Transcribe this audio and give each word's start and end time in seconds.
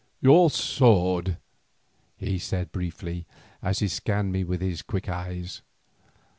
"Your 0.19 0.49
sword," 0.49 1.37
he 2.17 2.39
said 2.39 2.71
briefly, 2.71 3.27
as 3.61 3.77
he 3.81 3.87
scanned 3.87 4.31
me 4.31 4.43
with 4.43 4.59
his 4.59 4.81
quick 4.81 5.07
eyes. 5.07 5.61